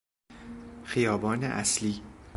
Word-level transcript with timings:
خیابان 0.83 1.43
اصلی 1.43 2.01